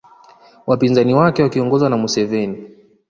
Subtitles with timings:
[0.67, 2.67] Wapinzani wake wakiongozwa na Museveni